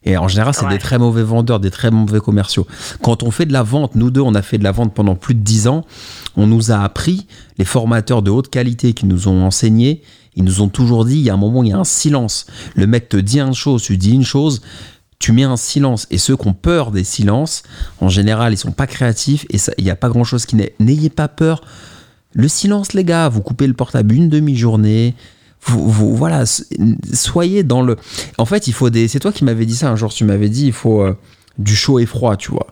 Et 0.06 0.18
en 0.18 0.28
général, 0.28 0.52
c'est 0.52 0.66
Ouais. 0.66 0.72
des 0.72 0.78
très 0.78 0.98
mauvais 0.98 1.22
vendeurs, 1.22 1.60
des 1.60 1.70
très 1.70 1.90
mauvais 1.90 2.20
commerciaux. 2.20 2.66
Quand 3.00 3.22
on 3.22 3.30
fait 3.30 3.46
de 3.46 3.54
la 3.54 3.62
vente, 3.62 3.94
nous 3.94 4.10
deux, 4.10 4.20
on 4.20 4.34
a 4.34 4.42
fait 4.42 4.58
de 4.58 4.64
la 4.64 4.72
vente 4.72 4.92
pendant 4.92 5.14
plus 5.14 5.34
de 5.34 5.40
10 5.40 5.66
ans, 5.68 5.84
on 6.36 6.46
nous 6.46 6.72
a 6.72 6.78
appris, 6.82 7.26
les 7.56 7.64
formateurs 7.64 8.20
de 8.20 8.30
haute 8.30 8.50
qualité 8.50 8.92
qui 8.92 9.06
nous 9.06 9.28
ont 9.28 9.44
enseigné, 9.44 10.02
ils 10.36 10.44
nous 10.44 10.60
ont 10.60 10.68
toujours 10.68 11.04
dit, 11.06 11.14
il 11.14 11.22
y 11.22 11.30
a 11.30 11.34
un 11.34 11.38
moment, 11.38 11.62
il 11.62 11.70
y 11.70 11.72
a 11.72 11.78
un 11.78 11.84
silence. 11.84 12.44
Le 12.74 12.86
mec 12.86 13.08
te 13.08 13.16
dit 13.16 13.40
une 13.40 13.54
chose, 13.54 13.82
tu 13.84 13.96
dis 13.96 14.10
une 14.12 14.24
chose, 14.24 14.60
tu 15.18 15.32
mets 15.32 15.44
un 15.44 15.56
silence. 15.56 16.06
Et 16.10 16.18
ceux 16.18 16.36
qui 16.36 16.46
ont 16.48 16.52
peur 16.52 16.90
des 16.90 17.04
silences, 17.04 17.62
en 18.00 18.08
général, 18.08 18.52
ils 18.52 18.56
sont 18.58 18.72
pas 18.72 18.86
créatifs 18.86 19.46
et 19.50 19.58
il 19.78 19.84
n'y 19.84 19.90
a 19.90 19.96
pas 19.96 20.08
grand 20.08 20.24
chose 20.24 20.44
qui 20.46 20.56
n'est. 20.56 20.74
N'ayez 20.80 21.10
pas 21.10 21.28
peur. 21.28 21.62
Le 22.32 22.48
silence, 22.48 22.92
les 22.94 23.04
gars, 23.04 23.28
vous 23.28 23.40
coupez 23.42 23.66
le 23.66 23.74
portable 23.74 24.14
une 24.14 24.28
demi-journée. 24.28 25.14
Vous, 25.66 25.88
vous- 25.88 26.14
voilà, 26.16 26.44
soyez 27.12 27.62
dans 27.62 27.82
le. 27.82 27.96
En 28.38 28.44
fait, 28.44 28.66
il 28.66 28.72
faut 28.72 28.90
des. 28.90 29.08
C'est 29.08 29.20
toi 29.20 29.32
qui 29.32 29.44
m'avais 29.44 29.66
dit 29.66 29.76
ça 29.76 29.90
un 29.90 29.96
jour. 29.96 30.12
Tu 30.12 30.24
m'avais 30.24 30.48
dit, 30.48 30.66
il 30.66 30.72
faut 30.72 31.00
euh, 31.02 31.16
du 31.58 31.74
chaud 31.74 31.98
et 31.98 32.06
froid, 32.06 32.36
tu 32.36 32.50
vois. 32.50 32.66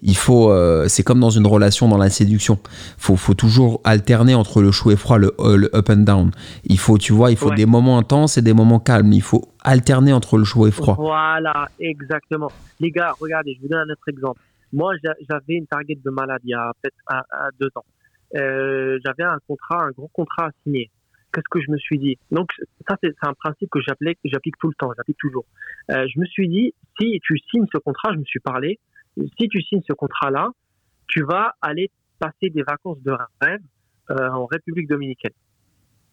Il 0.00 0.16
faut. 0.16 0.50
euh, 0.50 0.86
c'est 0.88 1.02
comme 1.02 1.18
dans 1.20 1.30
une 1.30 1.46
relation, 1.46 1.88
dans 1.88 1.98
la 1.98 2.08
séduction. 2.10 2.58
Faut, 2.96 3.16
faut 3.16 3.34
toujours 3.34 3.80
alterner 3.84 4.34
entre 4.34 4.62
le 4.62 4.70
chaud 4.70 4.92
et 4.92 4.96
froid, 4.96 5.18
le, 5.18 5.34
euh, 5.40 5.56
le 5.56 5.74
up 5.76 5.90
and 5.90 5.96
down. 6.04 6.30
Il 6.64 6.78
faut, 6.78 6.96
tu 6.98 7.12
vois, 7.12 7.30
il 7.32 7.36
faut 7.36 7.50
Ouais. 7.50 7.56
des 7.56 7.66
moments 7.66 7.98
intenses 7.98 8.38
et 8.38 8.42
des 8.42 8.52
moments 8.54 8.78
calmes. 8.78 9.12
Il 9.12 9.22
faut 9.22 9.48
alterner 9.68 10.12
entre 10.12 10.38
le 10.38 10.44
chaud 10.44 10.66
et 10.66 10.70
froid. 10.70 10.94
Voilà, 10.94 11.68
exactement. 11.78 12.50
Les 12.80 12.90
gars, 12.90 13.12
regardez, 13.20 13.54
je 13.54 13.60
vous 13.62 13.68
donne 13.68 13.88
un 13.88 13.92
autre 13.92 14.08
exemple. 14.08 14.40
Moi, 14.72 14.92
j'a- 15.02 15.14
j'avais 15.28 15.54
une 15.54 15.66
target 15.66 15.96
de 16.04 16.10
malade 16.10 16.40
il 16.44 16.50
y 16.50 16.54
a 16.54 16.72
deux 17.60 17.70
ans. 17.74 17.84
Euh, 18.36 18.98
j'avais 19.04 19.24
un 19.24 19.38
contrat, 19.46 19.82
un 19.84 19.90
gros 19.90 20.08
contrat 20.08 20.46
à 20.46 20.50
signer. 20.62 20.90
Qu'est-ce 21.32 21.48
que 21.50 21.60
je 21.60 21.70
me 21.70 21.78
suis 21.78 21.98
dit? 21.98 22.16
Donc 22.30 22.50
ça, 22.88 22.96
c'est 23.02 23.10
c'est 23.20 23.28
un 23.28 23.34
principe 23.34 23.68
que 23.70 23.80
j'applique, 23.80 24.18
j'applique 24.24 24.56
tout 24.58 24.68
le 24.68 24.74
temps, 24.74 24.90
j'applique 24.96 25.18
toujours. 25.18 25.44
Euh, 25.90 26.06
je 26.12 26.18
me 26.20 26.26
suis 26.26 26.48
dit, 26.48 26.74
si 26.98 27.20
tu 27.22 27.38
signes 27.50 27.66
ce 27.72 27.78
contrat, 27.78 28.12
je 28.14 28.18
me 28.18 28.24
suis 28.24 28.40
parlé, 28.40 28.78
si 29.38 29.48
tu 29.48 29.60
signes 29.62 29.82
ce 29.86 29.92
contrat-là, 29.92 30.50
tu 31.06 31.22
vas 31.24 31.54
aller 31.62 31.90
passer 32.18 32.50
des 32.50 32.62
vacances 32.62 33.00
de 33.02 33.12
rêve 33.40 33.60
euh, 34.10 34.28
en 34.30 34.46
République 34.46 34.88
dominicaine. 34.88 35.32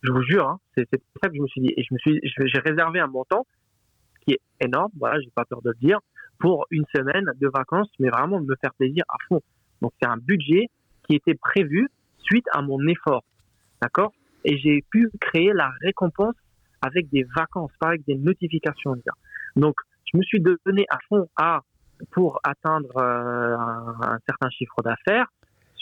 Je 0.06 0.12
vous 0.12 0.22
jure, 0.22 0.48
hein, 0.48 0.60
c'est 0.76 0.88
c'est 0.92 1.02
ça 1.22 1.30
que 1.30 1.36
je 1.36 1.42
me 1.42 1.48
suis 1.48 1.62
dit. 1.62 1.74
Et 1.76 1.84
j'ai 1.84 2.60
réservé 2.60 3.00
un 3.00 3.08
montant 3.08 3.48
qui 4.22 4.34
est 4.34 4.42
énorme, 4.60 4.92
voilà, 4.98 5.20
j'ai 5.20 5.32
pas 5.34 5.46
peur 5.46 5.62
de 5.62 5.70
le 5.70 5.88
dire, 5.88 6.00
pour 6.40 6.66
une 6.70 6.86
semaine 6.94 7.26
de 7.40 7.48
vacances, 7.48 7.90
mais 8.00 8.10
vraiment 8.10 8.40
me 8.40 8.56
faire 8.62 8.74
plaisir 8.76 9.04
à 9.10 9.16
fond. 9.28 9.42
Donc 9.82 9.94
c'est 10.02 10.08
un 10.08 10.18
budget 10.18 10.70
qui 11.08 11.16
était 11.16 11.36
prévu 11.36 11.90
suite 12.20 12.46
à 12.52 12.62
mon 12.62 12.86
effort, 12.88 13.24
d'accord? 13.82 14.12
Et 14.44 14.58
j'ai 14.58 14.84
pu 14.92 15.10
créer 15.20 15.54
la 15.54 15.72
récompense 15.82 16.36
avec 16.82 17.10
des 17.10 17.24
vacances, 17.36 17.72
pas 17.80 17.90
avec 17.90 18.06
des 18.06 18.16
notifications. 18.16 18.96
Donc 19.56 19.76
je 20.12 20.18
me 20.18 20.24
suis 20.24 20.40
donné 20.40 20.86
à 20.90 20.98
fond 21.10 21.28
à 21.36 21.62
pour 22.12 22.40
atteindre 22.44 22.98
euh, 22.98 23.56
un 23.56 24.20
certain 24.28 24.50
chiffre 24.50 24.82
d'affaires. 24.84 25.28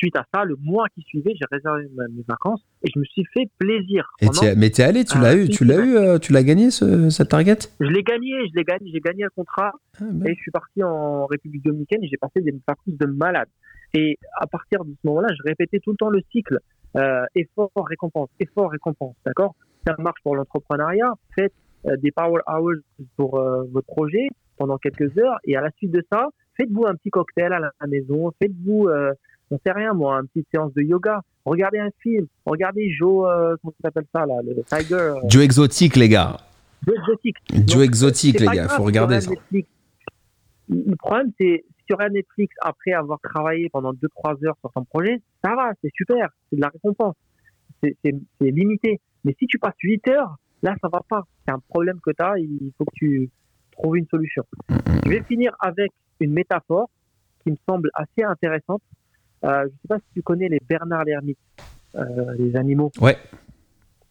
Suite 0.03 0.17
à 0.17 0.25
ça, 0.33 0.43
le 0.43 0.57
mois 0.61 0.85
qui 0.93 1.01
suivait, 1.03 1.31
j'ai 1.33 1.45
réservé 1.49 1.87
mes 2.13 2.25
vacances 2.27 2.61
et 2.83 2.91
je 2.93 2.99
me 2.99 3.05
suis 3.05 3.23
fait 3.33 3.49
plaisir. 3.57 4.05
Et 4.19 4.27
mais 4.57 4.69
t'es 4.69 4.83
allé, 4.83 5.05
tu 5.05 5.17
l'as 5.17 5.33
eu, 5.33 5.47
tu 5.47 5.63
l'as 5.63 5.77
eu, 5.77 5.95
euh, 5.95 6.19
tu 6.19 6.33
l'as 6.33 6.43
gagné 6.43 6.71
ce, 6.71 7.09
cette 7.09 7.29
target? 7.29 7.55
Je 7.79 7.85
l'ai 7.85 8.03
gagné, 8.03 8.31
je 8.49 8.53
l'ai 8.53 8.65
gagné, 8.65 8.91
j'ai 8.91 8.99
gagné 8.99 9.23
un 9.23 9.29
contrat 9.33 9.71
Ah, 10.01 10.03
ben. 10.11 10.27
et 10.27 10.35
je 10.35 10.41
suis 10.41 10.51
parti 10.51 10.83
en 10.83 11.25
République 11.25 11.63
dominicaine 11.63 12.03
et 12.03 12.09
j'ai 12.09 12.17
passé 12.17 12.41
des 12.41 12.51
vacances 12.67 12.97
de 12.99 13.05
malade. 13.05 13.47
Et 13.93 14.17
à 14.41 14.45
partir 14.45 14.83
de 14.83 14.91
ce 14.91 15.07
moment-là, 15.07 15.29
je 15.37 15.43
répétais 15.47 15.79
tout 15.79 15.91
le 15.91 15.95
temps 15.95 16.09
le 16.09 16.19
cycle 16.33 16.59
euh, 16.97 17.25
effort, 17.35 17.71
récompense, 17.87 18.27
effort, 18.41 18.71
récompense. 18.71 19.15
D'accord? 19.25 19.55
Ça 19.87 19.95
marche 19.99 20.19
pour 20.21 20.35
l'entrepreneuriat. 20.35 21.13
Faites 21.33 21.53
euh, 21.85 21.95
des 21.95 22.11
power 22.11 22.41
hours 22.45 22.81
pour 23.15 23.39
euh, 23.39 23.63
votre 23.71 23.87
projet 23.87 24.27
pendant 24.57 24.77
quelques 24.77 25.17
heures 25.17 25.37
et 25.45 25.55
à 25.55 25.61
la 25.61 25.71
suite 25.77 25.91
de 25.91 26.03
ça, 26.11 26.27
faites-vous 26.57 26.87
un 26.87 26.95
petit 26.95 27.09
cocktail 27.09 27.53
à 27.53 27.59
la 27.59 27.87
maison, 27.87 28.31
faites-vous, 28.41 28.89
on 29.53 29.59
sait 29.63 29.71
rien 29.71 29.93
moi, 29.93 30.19
une 30.19 30.27
petite 30.27 30.47
séance 30.51 30.73
de 30.73 30.81
yoga. 30.81 31.21
Regardez 31.45 31.77
un 31.79 31.89
film, 32.01 32.25
regardez 32.45 32.89
Joe, 32.91 33.27
euh, 33.29 33.55
comment 33.61 33.73
ça 33.81 33.89
s'appelle 33.89 34.05
ça 34.13 34.25
là, 34.25 34.35
le 34.43 34.63
Tiger, 34.63 34.95
euh, 34.95 35.15
Joe 35.27 35.43
exotique, 35.43 35.95
les 35.95 36.09
gars. 36.09 36.37
Joe 36.87 36.95
exotique. 36.97 37.37
Joe 37.51 37.65
Donc, 37.65 37.83
exotique, 37.83 38.39
les 38.39 38.45
gars. 38.47 38.65
grave 38.65 38.77
Faut 38.77 38.83
regarder 38.83 39.21
ça. 39.21 39.29
Netflix. 39.29 39.69
Le 40.69 40.95
problème, 40.95 41.31
c'est 41.39 41.63
si 41.67 41.85
tu 41.85 41.93
regardes 41.93 42.13
Netflix 42.13 42.55
après 42.61 42.93
avoir 42.93 43.19
travaillé 43.21 43.69
pendant 43.69 43.93
2-3 43.93 44.45
heures 44.45 44.55
sur 44.61 44.71
ton 44.71 44.85
projet, 44.85 45.21
ça 45.43 45.53
va, 45.55 45.71
c'est 45.81 45.91
super, 45.93 46.29
c'est 46.49 46.55
de 46.55 46.61
la 46.61 46.69
récompense. 46.69 47.15
C'est 47.81 47.95
limité. 48.39 49.01
Mais 49.25 49.35
si 49.37 49.45
tu 49.45 49.59
passes 49.59 49.75
8 49.83 50.07
heures, 50.07 50.35
là, 50.61 50.75
ça 50.81 50.87
va 50.87 51.01
pas. 51.07 51.23
C'est 51.45 51.53
un 51.53 51.59
problème 51.69 51.99
que 51.99 52.11
tu 52.11 52.23
as, 52.23 52.39
il 52.39 52.71
faut 52.77 52.85
que 52.85 52.95
tu 52.95 53.29
trouves 53.73 53.97
une 53.97 54.07
solution. 54.07 54.43
Je 55.05 55.09
vais 55.09 55.23
finir 55.23 55.53
avec 55.59 55.91
une 56.21 56.31
métaphore 56.31 56.89
qui 57.43 57.51
me 57.51 57.57
semble 57.67 57.89
assez 57.93 58.23
intéressante. 58.23 58.81
Euh, 59.43 59.63
je 59.65 59.69
sais 59.69 59.87
pas 59.87 59.97
si 59.99 60.05
tu 60.13 60.21
connais 60.21 60.47
les 60.47 60.59
Bernard 60.67 61.03
l'ermite, 61.03 61.37
euh, 61.95 62.33
les 62.37 62.55
animaux. 62.55 62.91
Ouais. 63.01 63.17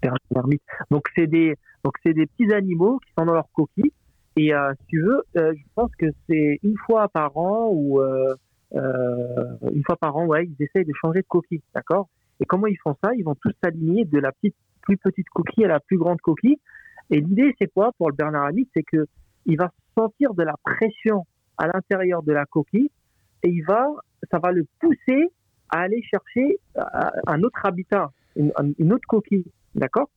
Bernard 0.01 0.21
l'ermite. 0.35 0.63
Donc 0.91 1.09
c'est 1.15 1.27
des 1.27 1.57
donc 1.85 1.95
c'est 2.05 2.13
des 2.13 2.27
petits 2.27 2.53
animaux 2.53 2.99
qui 2.99 3.13
sont 3.19 3.25
dans 3.25 3.35
leur 3.35 3.51
coquille 3.53 3.93
et 4.37 4.55
euh, 4.55 4.73
si 4.81 4.87
tu 4.87 5.03
veux, 5.03 5.23
je 5.35 5.63
pense 5.75 5.91
que 5.99 6.07
c'est 6.29 6.59
une 6.63 6.77
fois 6.87 7.09
par 7.09 7.37
an 7.37 7.69
ou 7.73 8.01
une 8.73 9.83
fois 9.85 9.97
par 9.97 10.17
an, 10.17 10.27
ouais, 10.27 10.47
ils 10.47 10.65
essayent 10.65 10.87
de 10.87 10.95
changer 11.01 11.21
de 11.21 11.27
coquille, 11.27 11.63
d'accord? 11.75 12.09
Et 12.41 12.45
comment 12.45 12.67
ils 12.67 12.79
font 12.79 12.97
ça? 13.05 13.11
Ils 13.15 13.25
vont 13.25 13.35
tous 13.35 13.53
s'aligner 13.63 14.05
de 14.05 14.19
la 14.19 14.33
petite 14.33 14.57
plus 14.83 14.97
petite 14.97 15.29
coquille 15.29 15.65
à 15.65 15.69
la 15.69 15.81
plus 15.81 15.97
grande 15.97 16.21
coquille. 16.21 16.59
Et 17.11 17.21
l'idée, 17.21 17.55
c'est 17.61 17.73
quoi 17.73 17.93
pour 17.99 18.11
le 18.11 18.17
Bernard 18.17 18.47
l'ermite? 18.47 18.69
C'est 18.75 18.83
que 18.83 19.07
il 19.47 19.57
va 19.57 19.71
sentir 19.97 20.35
de 20.35 20.43
la 20.43 20.55
pression 20.63 21.27
à 21.59 21.67
l'intérieur 21.67 22.23
de 22.23 22.33
la 22.33 22.47
coquille 22.47 22.91
et 23.43 23.49
il 23.49 23.63
va, 23.65 23.87
ça 24.31 24.39
va 24.39 24.53
le 24.53 24.67
pousser 24.81 25.31
à 25.71 25.81
aller 25.81 26.03
chercher 26.03 26.59
euh, 26.77 26.83
un 27.27 27.43
autre 27.43 27.65
habitat, 27.65 28.11
une, 28.37 28.93
autre 28.93 29.07
coquille, 29.09 29.47
d'accord? 29.75 30.09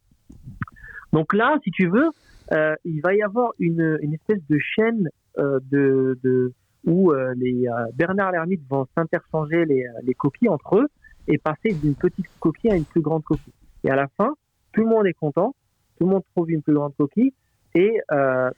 Donc 1.13 1.34
là, 1.34 1.58
si 1.63 1.72
tu 1.72 1.88
veux, 1.88 2.10
euh, 2.51 2.75
il 2.84 3.01
va 3.01 3.15
y 3.15 3.24
avoir 3.24 3.51
une, 3.60 3.98
espèce 4.13 4.41
de 4.50 4.58
chaîne 4.60 5.10
euh, 5.38 5.60
de, 5.72 6.53
où 6.86 7.12
les 7.36 7.65
Bernard 7.96 8.32
l'ermite 8.32 8.62
vont 8.70 8.86
s'interchanger 8.96 9.65
les, 9.65 9.86
les 10.03 10.13
coquilles 10.13 10.50
entre 10.50 10.77
eux 10.77 10.88
et 11.27 11.39
passer 11.39 11.74
d'une 11.74 11.96
petite 11.96 12.27
coquille 12.39 12.70
à 12.70 12.75
une 12.75 12.86
plus 12.86 13.01
grande 13.01 13.24
coquille. 13.24 13.53
Et 13.84 13.89
à 13.89 13.96
la 13.96 14.08
fin, 14.17 14.36
tout 14.72 14.82
le 14.82 14.88
monde 14.88 15.08
est 15.08 15.13
content, 15.13 15.55
tout 15.98 16.05
le 16.05 16.12
monde 16.12 16.24
trouve 16.36 16.51
une 16.51 16.62
plus 16.62 16.75
grande 16.75 16.96
coquille 16.96 17.34
et 17.74 18.00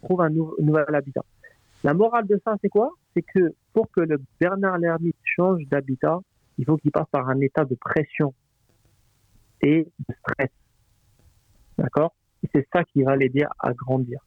trouve 0.01 0.21
un 0.21 0.29
nou- 0.29 0.55
nouvel 0.59 0.93
habitat. 0.93 1.23
La 1.83 1.93
morale 1.93 2.27
de 2.27 2.39
ça, 2.43 2.55
c'est 2.61 2.69
quoi? 2.69 2.91
C'est 3.13 3.21
que 3.21 3.53
pour 3.73 3.89
que 3.91 4.01
le 4.01 4.21
Bernard 4.39 4.77
l'ermite 4.77 5.15
change 5.23 5.63
d'habitat, 5.69 6.19
il 6.57 6.65
faut 6.65 6.77
qu'il 6.77 6.91
passe 6.91 7.07
par 7.11 7.29
un 7.29 7.39
état 7.39 7.65
de 7.65 7.75
pression 7.75 8.33
et 9.61 9.87
de 10.07 10.15
stress. 10.19 10.49
D'accord? 11.77 12.15
C'est 12.53 12.67
ça 12.73 12.83
qui 12.83 13.03
va 13.03 13.15
l'aider 13.15 13.45
à 13.59 13.73
grandir. 13.73 14.19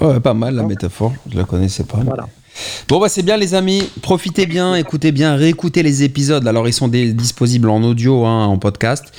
Ouais, 0.00 0.20
pas 0.20 0.34
mal 0.34 0.54
la 0.54 0.64
métaphore. 0.64 1.12
Je 1.28 1.36
la 1.36 1.44
connaissais 1.44 1.84
pas. 1.84 1.98
Voilà. 1.98 2.26
Bon 2.88 2.98
bah 3.00 3.08
c'est 3.08 3.22
bien 3.22 3.36
les 3.36 3.54
amis, 3.54 3.82
profitez 4.02 4.46
bien, 4.46 4.74
écoutez 4.74 5.12
bien, 5.12 5.34
réécoutez 5.36 5.82
les 5.82 6.02
épisodes. 6.02 6.46
Alors 6.46 6.68
ils 6.68 6.72
sont 6.72 6.88
disponibles 6.88 7.70
en 7.70 7.82
audio, 7.82 8.24
hein, 8.26 8.46
en 8.46 8.58
podcast. 8.58 9.12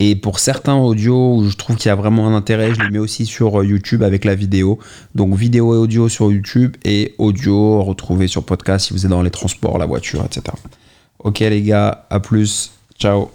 Et 0.00 0.16
pour 0.16 0.40
certains 0.40 0.74
audios 0.74 1.36
où 1.36 1.48
je 1.48 1.56
trouve 1.56 1.76
qu'il 1.76 1.88
y 1.88 1.92
a 1.92 1.94
vraiment 1.94 2.26
un 2.26 2.34
intérêt, 2.34 2.74
je 2.74 2.80
les 2.80 2.90
mets 2.90 2.98
aussi 2.98 3.26
sur 3.26 3.60
euh, 3.60 3.64
YouTube 3.64 4.02
avec 4.02 4.24
la 4.24 4.34
vidéo. 4.34 4.78
Donc 5.14 5.34
vidéo 5.34 5.74
et 5.74 5.78
audio 5.78 6.08
sur 6.08 6.32
YouTube 6.32 6.76
et 6.84 7.14
audio 7.18 7.82
retrouvé 7.82 8.26
sur 8.26 8.44
podcast 8.44 8.86
si 8.86 8.92
vous 8.92 9.04
êtes 9.06 9.10
dans 9.10 9.22
les 9.22 9.30
transports, 9.30 9.78
la 9.78 9.86
voiture, 9.86 10.24
etc. 10.24 10.56
Ok 11.20 11.40
les 11.40 11.62
gars, 11.62 12.06
à 12.10 12.20
plus, 12.20 12.72
ciao. 12.98 13.30